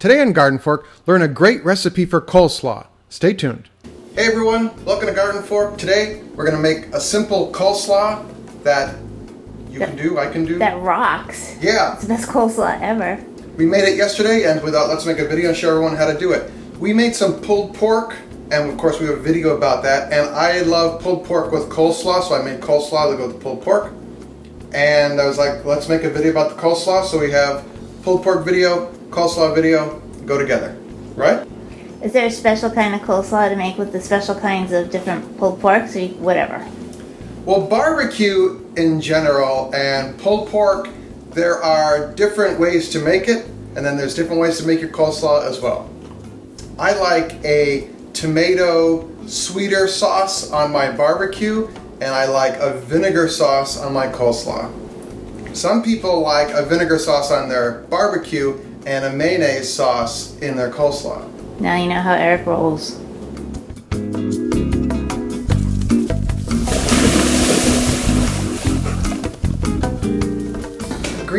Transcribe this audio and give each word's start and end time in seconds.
Today 0.00 0.20
on 0.20 0.32
Garden 0.32 0.58
Fork, 0.58 0.86
learn 1.06 1.20
a 1.22 1.28
great 1.28 1.62
recipe 1.64 2.06
for 2.06 2.20
coleslaw. 2.22 2.86
Stay 3.10 3.34
tuned. 3.34 3.68
Hey 4.14 4.26
everyone, 4.28 4.70
welcome 4.86 5.06
to 5.08 5.14
Garden 5.14 5.42
Fork. 5.42 5.76
Today 5.78 6.22
we're 6.34 6.44
going 6.50 6.56
to 6.56 6.62
make 6.62 6.86
a 6.94 7.00
simple 7.00 7.52
coleslaw 7.52 8.24
that 8.64 8.96
you 9.70 9.78
That- 9.78 9.90
can 9.90 9.96
do, 9.98 10.18
I 10.18 10.26
can 10.28 10.46
do. 10.46 10.58
That 10.58 10.80
rocks. 10.80 11.54
Yeah, 11.60 11.92
It's 11.92 12.02
the 12.04 12.08
best 12.08 12.28
coleslaw 12.28 12.80
ever. 12.80 13.22
we 13.58 13.66
made 13.66 13.84
it 13.84 13.96
yesterday 13.98 14.44
and 14.50 14.62
we 14.62 14.70
thought 14.70 14.88
let's 14.88 15.04
make 15.04 15.18
a 15.18 15.28
video 15.28 15.48
and 15.50 15.56
show 15.56 15.68
everyone 15.68 15.94
how 15.96 16.10
to 16.10 16.18
do 16.18 16.32
it. 16.32 16.50
We 16.78 16.94
made 16.94 17.14
some 17.14 17.34
pulled 17.42 17.74
pork 17.74 18.16
and 18.50 18.70
of 18.70 18.78
course 18.78 18.98
we 19.00 19.06
have 19.06 19.18
a 19.18 19.22
video 19.22 19.54
about 19.54 19.82
that 19.82 20.12
and 20.14 20.34
I 20.34 20.62
love 20.62 21.02
pulled 21.02 21.26
pork 21.26 21.52
with 21.52 21.68
coleslaw 21.68 22.22
so 22.26 22.34
I 22.34 22.42
made 22.42 22.62
coleslaw 22.62 23.10
to 23.10 23.18
go 23.18 23.26
with 23.26 23.36
the 23.36 23.42
pulled 23.42 23.60
pork. 23.62 23.92
And 24.72 25.20
I 25.20 25.26
was 25.26 25.36
like 25.36 25.62
let's 25.66 25.90
make 25.90 26.04
a 26.04 26.10
video 26.10 26.30
about 26.30 26.56
the 26.56 26.60
coleslaw 26.62 27.04
so 27.04 27.18
we 27.18 27.30
have 27.32 27.66
pulled 28.02 28.22
pork 28.22 28.46
video, 28.46 28.90
coleslaw 29.10 29.54
video 29.54 30.00
go 30.24 30.38
together, 30.38 30.76
right? 31.14 31.46
Is 32.02 32.12
there 32.12 32.26
a 32.26 32.30
special 32.30 32.70
kind 32.70 32.94
of 32.94 33.02
coleslaw 33.02 33.50
to 33.50 33.56
make 33.56 33.76
with 33.76 33.92
the 33.92 34.00
special 34.00 34.34
kinds 34.34 34.72
of 34.72 34.90
different 34.90 35.36
pulled 35.36 35.60
porks 35.60 35.96
or 35.96 36.14
whatever? 36.22 36.66
Well, 37.44 37.66
barbecue 37.66 38.64
in 38.76 39.00
general 39.00 39.74
and 39.74 40.18
pulled 40.18 40.48
pork, 40.48 40.88
there 41.30 41.62
are 41.62 42.12
different 42.14 42.58
ways 42.58 42.88
to 42.90 43.00
make 43.00 43.28
it, 43.28 43.46
and 43.76 43.84
then 43.84 43.96
there's 43.96 44.14
different 44.14 44.40
ways 44.40 44.58
to 44.58 44.66
make 44.66 44.80
your 44.80 44.90
coleslaw 44.90 45.46
as 45.46 45.60
well. 45.60 45.90
I 46.78 46.94
like 46.94 47.44
a 47.44 47.90
tomato 48.14 49.08
sweeter 49.26 49.86
sauce 49.88 50.50
on 50.50 50.72
my 50.72 50.90
barbecue, 50.90 51.68
and 52.00 52.14
I 52.14 52.26
like 52.26 52.54
a 52.56 52.80
vinegar 52.80 53.28
sauce 53.28 53.78
on 53.78 53.92
my 53.92 54.06
coleslaw. 54.06 54.72
Some 55.54 55.82
people 55.82 56.20
like 56.20 56.48
a 56.50 56.64
vinegar 56.64 56.98
sauce 56.98 57.30
on 57.30 57.48
their 57.48 57.80
barbecue 57.90 58.58
and 58.86 59.04
a 59.04 59.12
mayonnaise 59.12 59.72
sauce 59.72 60.38
in 60.38 60.56
their 60.56 60.70
coleslaw. 60.70 61.28
Now 61.60 61.76
you 61.76 61.88
know 61.88 62.00
how 62.00 62.14
Eric 62.14 62.46
rolls. 62.46 62.98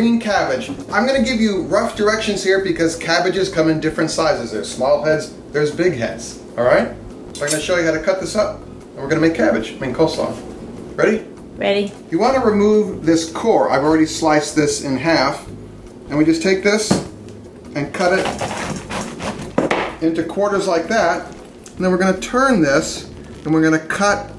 green 0.02 0.18
cabbage. 0.18 0.70
I'm 0.90 1.06
going 1.06 1.22
to 1.22 1.30
give 1.30 1.38
you 1.38 1.64
rough 1.64 1.96
directions 1.96 2.42
here 2.42 2.64
because 2.64 2.96
cabbages 2.96 3.50
come 3.50 3.68
in 3.68 3.78
different 3.78 4.10
sizes. 4.10 4.50
There's 4.50 4.68
small 4.68 5.04
heads, 5.04 5.34
there's 5.52 5.70
big 5.70 5.92
heads. 5.92 6.42
All 6.56 6.64
right? 6.64 6.88
So 7.34 7.44
I'm 7.44 7.50
going 7.50 7.50
to 7.50 7.60
show 7.60 7.76
you 7.76 7.84
how 7.84 7.92
to 7.92 8.02
cut 8.02 8.18
this 8.18 8.34
up, 8.34 8.62
and 8.62 8.96
we're 8.96 9.08
going 9.10 9.20
to 9.20 9.28
make 9.28 9.36
cabbage, 9.36 9.74
I 9.74 9.78
mean 9.78 9.94
coleslaw. 9.94 10.34
Ready? 10.96 11.26
Ready? 11.56 11.92
You 12.10 12.18
want 12.18 12.34
to 12.36 12.40
remove 12.40 13.04
this 13.04 13.30
core. 13.30 13.70
I've 13.70 13.84
already 13.84 14.06
sliced 14.06 14.56
this 14.56 14.82
in 14.82 14.96
half, 14.96 15.46
and 16.08 16.16
we 16.16 16.24
just 16.24 16.42
take 16.42 16.64
this 16.64 16.90
and 17.74 17.92
cut 17.92 18.18
it 18.18 20.02
into 20.02 20.24
quarters 20.24 20.66
like 20.66 20.88
that. 20.88 21.26
And 21.26 21.84
then 21.84 21.90
we're 21.90 21.98
going 21.98 22.14
to 22.14 22.20
turn 22.20 22.60
this, 22.60 23.08
and 23.44 23.52
we're 23.52 23.62
going 23.62 23.78
to 23.80 23.86
cut 23.86 24.30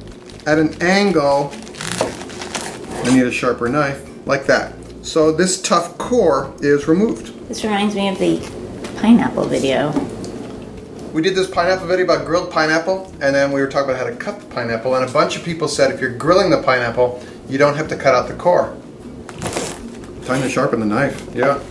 at 0.45 0.59
an 0.59 0.81
angle. 0.81 1.51
I 3.03 3.13
need 3.13 3.23
a 3.23 3.31
sharper 3.31 3.67
knife, 3.69 4.07
like 4.25 4.45
that. 4.45 4.73
So 5.01 5.31
this 5.31 5.61
tough 5.61 5.97
core 5.97 6.53
is 6.59 6.87
removed. 6.87 7.47
This 7.47 7.63
reminds 7.63 7.95
me 7.95 8.07
of 8.09 8.17
the 8.19 8.39
pineapple 8.99 9.45
video. 9.45 9.91
We 11.11 11.21
did 11.21 11.35
this 11.35 11.49
pineapple 11.49 11.87
video 11.87 12.05
about 12.05 12.25
grilled 12.25 12.49
pineapple, 12.51 13.13
and 13.21 13.35
then 13.35 13.51
we 13.51 13.61
were 13.61 13.67
talking 13.67 13.91
about 13.91 13.99
how 13.99 14.09
to 14.09 14.15
cut 14.15 14.39
the 14.39 14.45
pineapple, 14.47 14.95
and 14.95 15.07
a 15.07 15.11
bunch 15.11 15.35
of 15.35 15.43
people 15.43 15.67
said 15.67 15.91
if 15.91 15.99
you're 15.99 16.17
grilling 16.17 16.49
the 16.49 16.61
pineapple, 16.63 17.21
you 17.47 17.57
don't 17.57 17.75
have 17.75 17.87
to 17.89 17.95
cut 17.95 18.15
out 18.15 18.27
the 18.27 18.33
core. 18.33 18.75
Time 20.25 20.41
to 20.41 20.49
sharpen 20.49 20.79
the 20.79 20.85
knife, 20.85 21.27
yeah. 21.35 21.61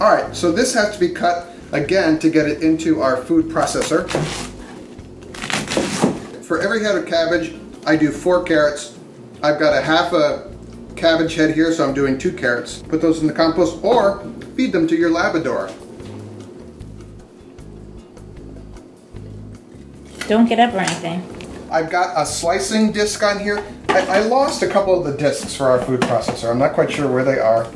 All 0.00 0.12
right, 0.12 0.34
so 0.34 0.50
this 0.50 0.74
has 0.74 0.92
to 0.94 0.98
be 0.98 1.10
cut 1.10 1.54
again 1.70 2.18
to 2.18 2.28
get 2.28 2.46
it 2.46 2.62
into 2.62 3.00
our 3.00 3.16
food 3.16 3.46
processor. 3.46 4.08
For 6.42 6.60
every 6.60 6.82
head 6.82 6.96
of 6.96 7.06
cabbage, 7.06 7.54
I 7.86 7.96
do 7.96 8.10
four 8.10 8.42
carrots. 8.42 8.98
I've 9.42 9.60
got 9.60 9.72
a 9.72 9.80
half 9.80 10.12
a 10.12 10.50
cabbage 10.96 11.36
head 11.36 11.54
here, 11.54 11.72
so 11.72 11.86
I'm 11.86 11.94
doing 11.94 12.18
two 12.18 12.32
carrots. 12.32 12.82
Put 12.82 13.00
those 13.00 13.20
in 13.20 13.28
the 13.28 13.32
compost 13.32 13.82
or 13.84 14.24
feed 14.56 14.72
them 14.72 14.88
to 14.88 14.96
your 14.96 15.10
Labrador. 15.10 15.70
Don't 20.26 20.48
get 20.48 20.58
up 20.58 20.74
or 20.74 20.78
anything. 20.78 21.22
I've 21.70 21.90
got 21.90 22.20
a 22.20 22.26
slicing 22.26 22.90
disc 22.90 23.22
on 23.22 23.38
here. 23.38 23.64
I, 23.88 24.00
I 24.06 24.18
lost 24.20 24.62
a 24.62 24.68
couple 24.68 24.98
of 24.98 25.04
the 25.04 25.16
discs 25.16 25.54
for 25.54 25.70
our 25.70 25.80
food 25.82 26.00
processor. 26.00 26.50
I'm 26.50 26.58
not 26.58 26.72
quite 26.72 26.90
sure 26.90 27.10
where 27.10 27.24
they 27.24 27.38
are. 27.38 27.70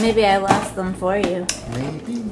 Maybe 0.00 0.24
I 0.24 0.36
lost 0.38 0.76
them 0.76 0.94
for 0.94 1.16
you. 1.18 1.46
Maybe. 1.70 2.24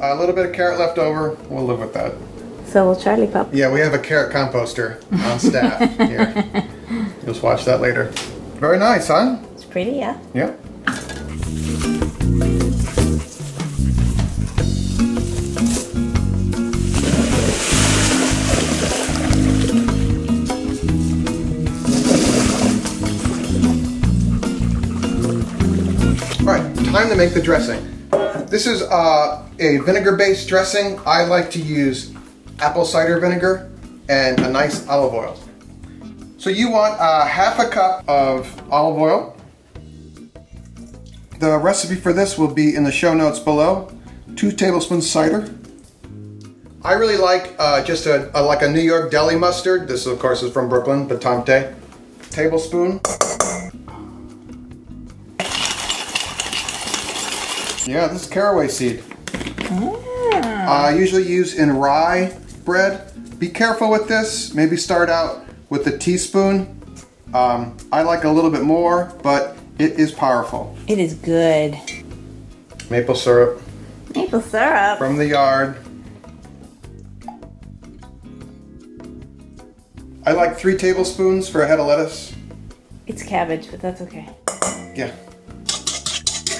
A 0.00 0.14
little 0.14 0.34
bit 0.34 0.46
of 0.46 0.52
carrot 0.52 0.78
left 0.78 0.98
over. 0.98 1.30
We'll 1.48 1.64
live 1.64 1.80
with 1.80 1.94
that. 1.94 2.12
So 2.66 2.86
will 2.86 2.96
Charlie 2.96 3.26
Pup. 3.26 3.48
Yeah, 3.52 3.72
we 3.72 3.80
have 3.80 3.94
a 3.94 3.98
carrot 3.98 4.32
composter 4.34 5.00
on 5.24 5.38
staff 5.38 5.80
here. 6.08 6.44
You'll 7.22 7.32
just 7.32 7.42
watch 7.42 7.64
that 7.64 7.80
later. 7.80 8.04
Very 8.60 8.78
nice, 8.78 9.08
huh? 9.08 9.38
It's 9.54 9.64
pretty, 9.64 9.92
yeah. 9.92 10.18
Yeah. 10.34 10.54
Time 26.84 27.08
to 27.08 27.16
make 27.16 27.34
the 27.34 27.42
dressing. 27.42 28.08
This 28.46 28.66
is 28.66 28.82
uh, 28.82 29.48
a 29.58 29.78
vinegar-based 29.78 30.48
dressing. 30.48 31.00
I 31.04 31.24
like 31.24 31.50
to 31.52 31.60
use 31.60 32.14
apple 32.60 32.84
cider 32.84 33.18
vinegar 33.18 33.70
and 34.08 34.38
a 34.40 34.48
nice 34.48 34.86
olive 34.88 35.12
oil. 35.12 35.38
So 36.38 36.50
you 36.50 36.70
want 36.70 37.00
uh, 37.00 37.26
half 37.26 37.58
a 37.58 37.68
cup 37.68 38.08
of 38.08 38.72
olive 38.72 38.98
oil. 38.98 39.36
The 41.40 41.58
recipe 41.58 41.96
for 41.96 42.12
this 42.12 42.38
will 42.38 42.52
be 42.52 42.76
in 42.76 42.84
the 42.84 42.92
show 42.92 43.14
notes 43.14 43.38
below. 43.38 43.90
Two 44.36 44.52
tablespoons 44.52 45.10
cider. 45.10 45.52
I 46.84 46.92
really 46.92 47.16
like 47.16 47.54
uh, 47.58 47.82
just 47.82 48.06
a, 48.06 48.30
a 48.38 48.42
like 48.42 48.62
a 48.62 48.68
New 48.68 48.82
York 48.82 49.10
deli 49.10 49.36
mustard. 49.36 49.88
This 49.88 50.06
of 50.06 50.18
course 50.18 50.42
is 50.42 50.52
from 50.52 50.68
Brooklyn, 50.68 51.08
Ba-Tampte. 51.08 51.74
Tablespoon. 52.30 53.00
Yeah, 57.86 58.08
this 58.08 58.22
is 58.24 58.28
caraway 58.30 58.68
seed. 58.68 59.02
I 60.32 60.94
usually 60.98 61.26
use 61.26 61.58
in 61.58 61.76
rye 61.76 62.36
bread. 62.64 63.10
Be 63.38 63.48
careful 63.48 63.90
with 63.90 64.08
this. 64.08 64.54
Maybe 64.54 64.76
start 64.76 65.10
out 65.10 65.44
with 65.68 65.86
a 65.86 65.98
teaspoon. 65.98 66.80
Um, 67.34 67.76
I 67.92 68.02
like 68.02 68.24
a 68.24 68.30
little 68.30 68.50
bit 68.50 68.62
more, 68.62 69.12
but 69.22 69.56
it 69.78 69.92
is 69.98 70.12
powerful. 70.12 70.76
It 70.86 70.98
is 70.98 71.14
good. 71.14 71.78
Maple 72.90 73.14
syrup 73.14 73.60
Maple 74.14 74.40
syrup. 74.40 74.98
from 74.98 75.16
the 75.16 75.26
yard. 75.26 75.76
I 80.26 80.32
like 80.32 80.56
three 80.56 80.76
tablespoons 80.78 81.48
for 81.48 81.62
a 81.62 81.66
head 81.66 81.80
of 81.80 81.86
lettuce. 81.86 82.34
It's 83.06 83.22
cabbage, 83.22 83.70
but 83.70 83.80
that's 83.82 84.00
okay. 84.00 84.28
Yeah. 84.94 85.14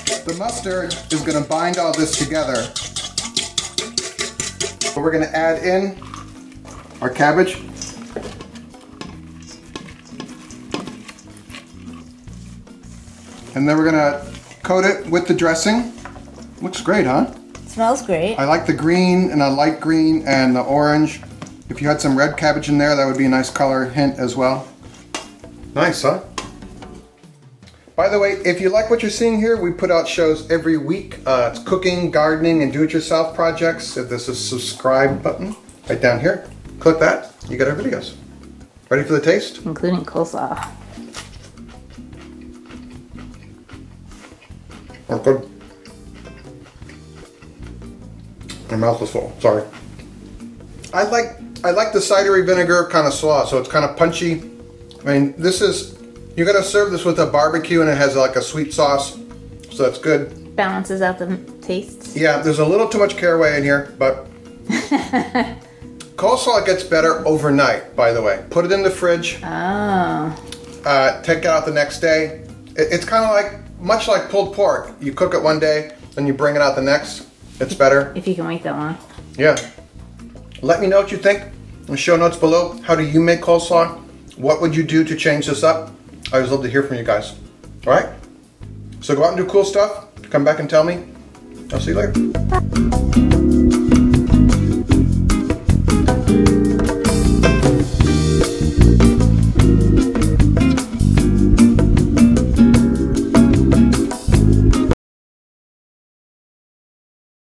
The 0.06 0.34
mustard 0.38 0.94
is 1.12 1.20
going 1.22 1.42
to 1.42 1.48
bind 1.48 1.78
all 1.78 1.92
this 1.92 2.18
together. 2.18 2.56
So 4.92 5.00
we're 5.00 5.10
going 5.10 5.24
to 5.24 5.36
add 5.36 5.64
in 5.64 5.98
our 7.00 7.10
cabbage. 7.10 7.56
And 13.54 13.68
then 13.68 13.76
we're 13.76 13.90
going 13.90 13.94
to 13.94 14.26
coat 14.62 14.84
it 14.84 15.06
with 15.08 15.28
the 15.28 15.34
dressing. 15.34 15.92
Looks 16.60 16.80
great, 16.80 17.06
huh? 17.06 17.32
smells 17.74 18.02
great. 18.02 18.36
I 18.36 18.44
like 18.44 18.66
the 18.66 18.72
green 18.72 19.30
and 19.32 19.42
a 19.42 19.50
light 19.50 19.80
green 19.80 20.22
and 20.26 20.54
the 20.54 20.62
orange. 20.62 21.20
If 21.68 21.82
you 21.82 21.88
had 21.88 22.00
some 22.00 22.16
red 22.16 22.36
cabbage 22.36 22.68
in 22.68 22.78
there, 22.78 22.94
that 22.94 23.04
would 23.04 23.18
be 23.18 23.24
a 23.24 23.28
nice 23.28 23.50
color 23.50 23.86
hint 23.86 24.18
as 24.18 24.36
well. 24.36 24.68
Nice, 25.74 26.02
huh? 26.02 26.20
By 27.96 28.08
the 28.08 28.18
way, 28.18 28.32
if 28.44 28.60
you 28.60 28.70
like 28.70 28.90
what 28.90 29.02
you're 29.02 29.10
seeing 29.10 29.38
here, 29.38 29.56
we 29.56 29.70
put 29.70 29.90
out 29.90 30.08
shows 30.08 30.50
every 30.50 30.76
week. 30.76 31.20
Uh, 31.24 31.50
it's 31.52 31.62
cooking, 31.62 32.10
gardening, 32.10 32.64
and 32.64 32.72
do-it-yourself 32.72 33.36
projects. 33.36 33.96
If 33.96 34.08
there's 34.08 34.28
a 34.28 34.34
subscribe 34.34 35.22
button 35.22 35.54
right 35.88 36.00
down 36.00 36.18
here, 36.18 36.50
click 36.80 36.98
that. 36.98 37.32
You 37.48 37.56
get 37.56 37.68
our 37.68 37.76
videos. 37.76 38.16
Ready 38.88 39.04
for 39.04 39.12
the 39.12 39.20
taste? 39.20 39.64
Including 39.64 40.04
coleslaw. 40.04 40.72
Oh, 45.08 45.18
good. 45.20 45.48
My 48.70 48.76
mouth 48.76 49.00
is 49.02 49.10
full. 49.10 49.32
Sorry. 49.38 49.62
I 50.92 51.04
like 51.04 51.36
I 51.62 51.70
like 51.70 51.92
the 51.92 51.98
cidery 52.00 52.44
vinegar 52.44 52.88
kind 52.90 53.06
of 53.06 53.14
slaw, 53.14 53.44
so 53.44 53.58
it's 53.58 53.68
kind 53.68 53.84
of 53.84 53.96
punchy. 53.96 54.42
I 55.02 55.04
mean, 55.04 55.34
this 55.38 55.60
is 55.60 55.94
you're 56.36 56.46
gonna 56.46 56.62
serve 56.62 56.90
this 56.90 57.04
with 57.04 57.18
a 57.20 57.26
barbecue, 57.26 57.80
and 57.80 57.90
it 57.90 57.96
has 57.96 58.16
like 58.16 58.36
a 58.36 58.42
sweet 58.42 58.72
sauce, 58.72 59.18
so 59.70 59.84
that's 59.84 59.98
good. 59.98 60.56
Balances 60.56 61.02
out 61.02 61.18
the 61.18 61.36
tastes. 61.60 62.16
Yeah, 62.16 62.38
there's 62.38 62.58
a 62.58 62.66
little 62.66 62.88
too 62.88 62.98
much 62.98 63.16
caraway 63.16 63.56
in 63.56 63.62
here, 63.62 63.94
but 63.98 64.26
coleslaw 66.16 66.64
gets 66.64 66.82
better 66.82 67.26
overnight. 67.26 67.94
By 67.96 68.12
the 68.12 68.22
way, 68.22 68.44
put 68.50 68.64
it 68.64 68.72
in 68.72 68.82
the 68.82 68.90
fridge. 68.90 69.38
Oh. 69.42 70.36
Uh, 70.84 71.22
take 71.22 71.38
it 71.38 71.46
out 71.46 71.64
the 71.64 71.72
next 71.72 72.00
day. 72.00 72.44
It, 72.76 72.92
it's 72.92 73.04
kind 73.04 73.24
of 73.24 73.30
like 73.30 73.80
much 73.80 74.08
like 74.08 74.28
pulled 74.28 74.54
pork. 74.54 74.92
You 75.00 75.12
cook 75.12 75.34
it 75.34 75.42
one 75.42 75.58
day, 75.58 75.96
then 76.14 76.26
you 76.26 76.34
bring 76.34 76.56
it 76.56 76.62
out 76.62 76.76
the 76.76 76.82
next. 76.82 77.26
It's 77.60 77.74
better. 77.74 78.12
If 78.16 78.26
you 78.26 78.34
can 78.34 78.46
wait 78.46 78.62
that 78.64 78.76
long. 78.76 78.98
Yeah. 79.36 79.56
Let 80.62 80.80
me 80.80 80.86
know 80.86 81.00
what 81.00 81.12
you 81.12 81.18
think 81.18 81.42
in 81.86 81.86
the 81.86 81.96
show 81.96 82.16
notes 82.16 82.36
below. 82.36 82.78
How 82.82 82.96
do 82.96 83.04
you 83.04 83.20
make 83.20 83.40
coleslaw? 83.40 84.00
What 84.36 84.60
would 84.60 84.74
you 84.74 84.82
do 84.82 85.04
to 85.04 85.14
change 85.14 85.46
this 85.46 85.62
up? 85.62 85.90
I 86.34 86.38
always 86.38 86.50
love 86.50 86.62
to 86.64 86.68
hear 86.68 86.82
from 86.82 86.96
you 86.96 87.04
guys. 87.04 87.38
All 87.86 87.92
right? 87.92 88.08
So 89.00 89.14
go 89.14 89.22
out 89.22 89.34
and 89.34 89.36
do 89.36 89.46
cool 89.46 89.62
stuff. 89.62 90.08
Come 90.30 90.42
back 90.42 90.58
and 90.58 90.68
tell 90.68 90.82
me. 90.82 91.04
I'll 91.72 91.78
see 91.78 91.92
you 91.92 91.96
later. 91.96 93.43